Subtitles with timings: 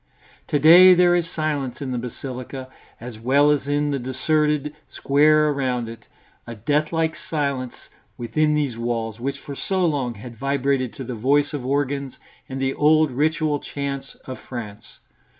[0.47, 2.69] To day there is silence in the basilica,
[2.99, 6.05] as well as in the deserted square around it;
[6.47, 7.75] a deathlike silence
[8.17, 12.15] within these walls, which for so long had vibrated to the voice of organs
[12.49, 14.97] and the old ritual chants of France.